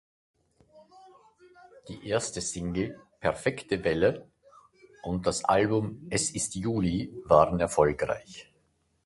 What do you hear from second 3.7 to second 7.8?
Welle" und das Album "Es ist Juli" waren